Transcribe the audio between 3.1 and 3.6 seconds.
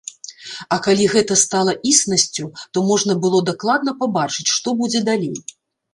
было